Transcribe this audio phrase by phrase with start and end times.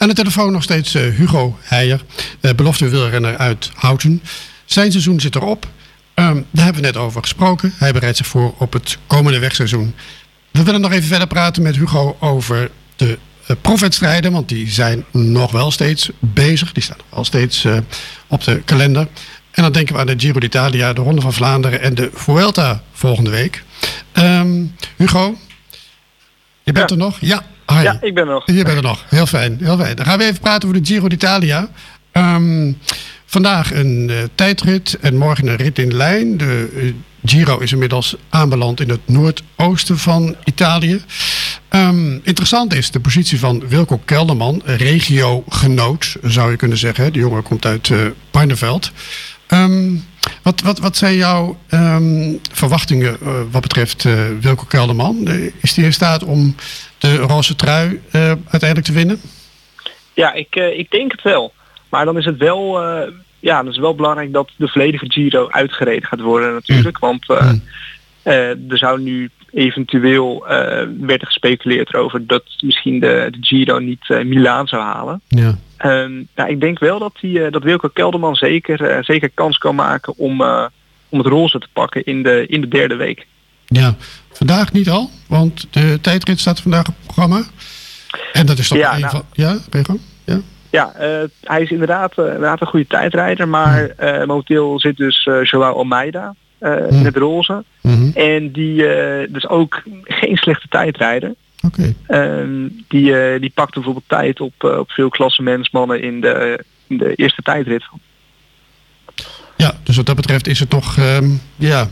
[0.00, 2.00] Aan de telefoon nog steeds uh, Hugo Heijer,
[2.40, 4.22] uh, belofte wielrenner uit Houten.
[4.64, 5.64] Zijn seizoen zit erop.
[6.14, 7.72] Um, daar hebben we net over gesproken.
[7.76, 9.94] Hij bereidt zich voor op het komende wegseizoen.
[10.50, 13.18] We willen nog even verder praten met Hugo over de
[13.50, 14.32] uh, profwedstrijden.
[14.32, 16.72] Want die zijn nog wel steeds bezig.
[16.72, 17.66] Die staan nog wel steeds
[18.26, 19.08] op de kalender.
[19.50, 22.82] En dan denken we aan de Giro d'Italia, de Ronde van Vlaanderen en de Vuelta
[22.92, 23.62] volgende week.
[24.12, 25.36] Um, Hugo,
[26.62, 26.96] je bent ja.
[26.96, 27.16] er nog?
[27.20, 27.44] Ja.
[27.70, 27.82] Hi.
[27.82, 28.46] Ja, ik ben er nog.
[28.46, 29.04] Je bent er nog.
[29.08, 29.58] Heel fijn.
[29.62, 29.96] Heel fijn.
[29.96, 31.68] Dan gaan we even praten over de Giro d'Italia.
[32.12, 32.78] Um,
[33.26, 36.36] vandaag een uh, tijdrit en morgen een rit in lijn.
[36.36, 36.92] De uh,
[37.24, 41.00] Giro is inmiddels aanbeland in het noordoosten van Italië.
[41.70, 47.12] Um, interessant is de positie van Wilco Kelderman, regiogenoot zou je kunnen zeggen.
[47.12, 47.98] De jongen komt uit uh,
[48.30, 48.92] Barneveld.
[49.48, 50.04] Um,
[50.42, 55.28] wat, wat, wat zijn jouw um, verwachtingen uh, wat betreft uh, Wilco Kelderman?
[55.60, 56.54] is hij in staat om
[56.98, 59.20] de roze trui uh, uiteindelijk te winnen?
[60.14, 61.52] Ja, ik, ik denk het wel.
[61.88, 62.80] Maar dan is het wel,
[63.38, 67.00] ja, dan is wel belangrijk dat de volledige Giro uitgereden gaat worden natuurlijk.
[67.00, 67.18] Mm.
[67.26, 67.62] Want mm.
[68.70, 70.44] er zou nu eventueel
[71.00, 75.20] werd gespeculeerd over dat misschien de, de Giro niet Milaan zou halen.
[75.28, 75.58] Ja.
[75.84, 79.58] Um, nou, ik denk wel dat, die, uh, dat Wilco Kelderman zeker, uh, zeker kans
[79.58, 80.66] kan maken om, uh,
[81.08, 83.26] om het roze te pakken in de, in de derde week.
[83.66, 83.94] Ja,
[84.32, 87.42] vandaag niet al, want de tijdrit staat vandaag op het programma.
[88.32, 89.24] En dat is toch ja, een nou, van...
[89.32, 89.98] Ja, Rego?
[90.24, 90.92] Ja, ja
[91.40, 94.26] hij is inderdaad, inderdaad een goede tijdrijder, maar ja.
[94.26, 96.94] momenteel zit dus Joao Almeida Mhm.
[96.94, 97.64] in het roze.
[97.80, 98.10] Mm-hmm.
[98.14, 98.76] En die
[99.28, 101.34] dus ook geen slechte tijdrijder.
[101.62, 101.94] Oké.
[102.06, 102.40] Okay.
[102.40, 106.98] Um, die, uh, die pakte bijvoorbeeld tijd op, uh, op veel klassementsmannen in de, in
[106.98, 107.84] de eerste tijdrit.
[109.56, 111.90] Ja, dus wat dat betreft is het nog um, ja,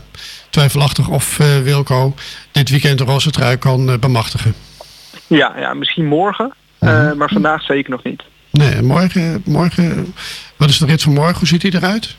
[0.49, 2.13] twijfelachtig of uh, Wilco
[2.51, 4.53] dit weekend de roze trui kan bemachtigen.
[5.27, 7.17] Ja, ja, misschien morgen, Mhm.
[7.17, 8.23] maar vandaag zeker nog niet.
[8.51, 10.13] Nee, morgen, morgen,
[10.55, 11.37] wat is de rit van morgen?
[11.37, 12.15] Hoe ziet hij eruit?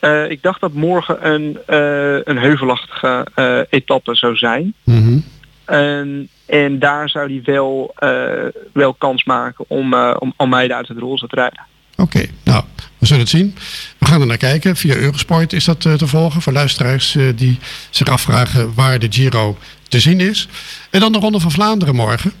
[0.00, 4.74] Uh, ik dacht dat morgen een, uh, een heuvelachtige uh, etappe zou zijn.
[4.84, 5.24] Mm-hmm.
[5.66, 7.94] En, en daar zou hij wel,
[8.72, 11.62] wel kans maken om, om Almeida uit het roze te rijden.
[11.96, 12.64] Oké, okay, nou,
[12.98, 13.54] we zullen het zien.
[13.98, 14.76] We gaan er naar kijken.
[14.76, 17.58] Via Eurosport is dat te volgen voor luisteraars die
[17.90, 19.56] zich afvragen waar de Giro
[19.88, 20.48] te zien is.
[20.90, 22.32] En dan de Ronde van Vlaanderen morgen.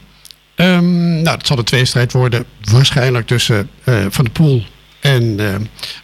[0.56, 4.62] Um, nou, dat zal de tweestrijd worden waarschijnlijk tussen Van der Poel
[5.00, 5.38] en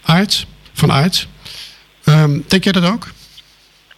[0.03, 1.29] Aerts, van Aerts.
[2.05, 3.09] Um, denk jij dat ook?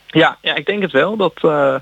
[0.07, 1.17] Ja, ja, ik denk het wel.
[1.17, 1.75] Dat, uh,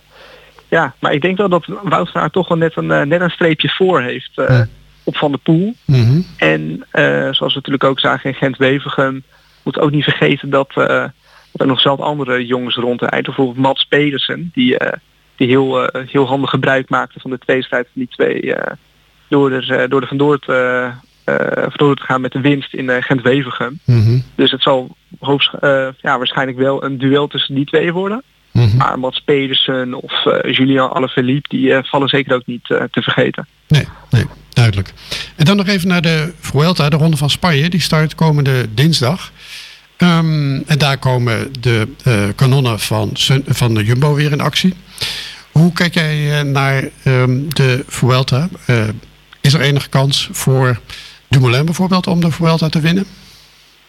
[0.73, 1.67] ja, maar ik denk wel dat
[2.13, 4.67] Aert toch wel net een, uh, net een streepje voor heeft ja.
[5.05, 5.75] op Van der Poel.
[5.85, 6.27] Mm-hmm.
[6.37, 9.23] En zoals we natuurlijk ook zagen in Gent-Wevergem,
[9.63, 11.11] moet ook niet vergeten dat, dat
[11.53, 13.23] er nog zelf andere jongens rondrijden.
[13.23, 14.77] Bijvoorbeeld Mats Pedersen, die,
[15.37, 18.55] die heel, heel handig gebruik maakte van de tweestrijd van die twee
[19.29, 20.91] door er, door er vandoor te,
[21.27, 23.79] uh, vandoor te gaan met de winst in uh, Gent-Wevergem.
[23.85, 24.23] Mm-hmm.
[24.35, 28.23] Dus het zal uh, ja, waarschijnlijk wel een duel tussen die twee worden.
[28.73, 28.89] Mm-hmm.
[28.89, 33.47] Maar Mats Pedersen of uh, Julian Alaphilippe, die uh, vallen zeker ook niet te vergeten.
[33.69, 34.93] Nee, nee, duidelijk.
[35.37, 37.69] En dan nog even naar de Vuelta, de Ronde van Spanje.
[37.69, 39.33] Die start komende dinsdag.
[39.99, 41.89] Um, en daar komen de
[42.37, 43.11] kanonnen van,
[43.47, 44.75] van de Jumbo weer in actie.
[45.53, 48.49] Hoe kijk jij naar um, de Vuelta?
[49.41, 50.81] is er enige kans voor
[51.29, 53.07] Dumoulin bijvoorbeeld om de Vuelta te winnen?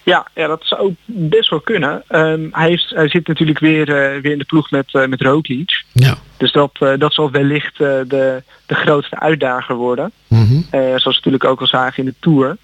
[0.04, 2.04] Ja, ja dat zou best wel kunnen.
[2.10, 5.22] Um, hij, heeft, hij zit natuurlijk weer, uh, weer in de ploeg met, uh, met
[5.22, 5.84] Roglic.
[5.92, 6.18] Ja.
[6.38, 10.12] Dus dat, uh, dat zal wellicht de, de grootste uitdager worden.
[10.28, 10.66] Mm-hmm.
[10.72, 12.58] zoals we natuurlijk ook al zagen in de Tour.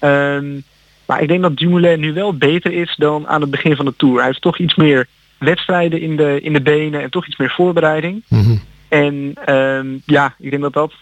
[0.00, 0.62] Um,
[1.06, 3.94] maar ik denk dat Dumoulin nu wel beter is dan aan het begin van de
[3.96, 4.16] Tour.
[4.16, 5.06] Hij heeft toch iets meer
[5.38, 8.22] wedstrijden in de, in de benen en toch iets meer voorbereiding.
[8.28, 8.60] Mm-hmm.
[8.88, 10.92] En um, ja, ik denk dat, dat,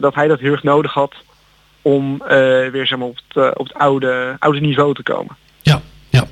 [0.00, 1.14] dat hij dat heel erg nodig had
[1.88, 2.28] om uh,
[2.70, 5.36] weer zeg maar, op, het, uh, op het oude, oude niveau te komen.
[5.62, 6.26] Ja, ja.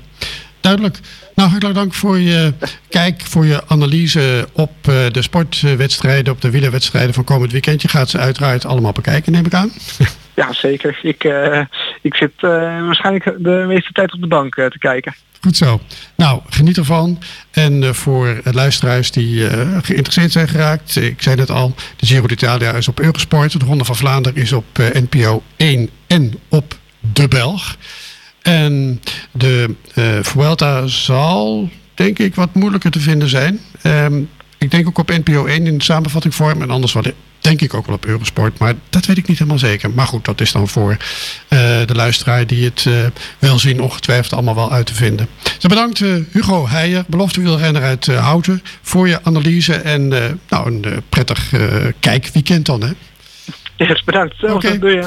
[0.61, 0.99] Duidelijk.
[1.35, 2.53] Nou, hartelijk dank voor je
[2.89, 7.81] kijk, voor je analyse op uh, de sportwedstrijden, op de wielerwedstrijden van komend weekend.
[7.81, 9.71] Je gaat ze uiteraard allemaal bekijken, neem ik aan.
[10.33, 10.99] Ja, zeker.
[11.01, 11.23] Ik,
[12.01, 15.15] ik zit waarschijnlijk de meeste tijd op de bank te kijken.
[15.41, 15.81] Goed zo.
[16.15, 17.19] Nou, geniet ervan.
[17.51, 19.49] En uh, voor luisteraars die
[19.81, 23.59] geïnteresseerd zijn geraakt, ik zei het al, de Giro d'Italia is op Eurosport.
[23.59, 26.77] De Ronde van Vlaanderen is op NPO 1 en op
[27.13, 27.77] De Belg.
[28.41, 29.01] En
[29.31, 29.75] de
[30.21, 33.59] Vuelta zal, denk ik, wat moeilijker te vinden zijn.
[33.83, 36.61] Um, ik denk ook op NPO 1 in de samenvatting vorm.
[36.61, 37.03] En anders wel,
[37.47, 38.59] denk ik ook wel op Eurosport.
[38.59, 39.89] Maar dat weet ik niet helemaal zeker.
[39.91, 40.97] Maar goed, dat is dan voor uh,
[41.85, 42.93] de luisteraar die het uh,
[43.39, 45.27] wil zien ongetwijfeld allemaal wel uit te vinden.
[45.43, 49.73] Dus bedankt uh, Hugo Heijer, belofte wielrenner uit Houten, voor je analyse.
[49.73, 50.07] En
[50.49, 51.53] nou, een prettig
[51.99, 52.81] kijkweekend dan.
[52.81, 52.91] Hè?
[53.75, 54.43] Yes, bedankt.
[54.43, 55.03] Oké, okay.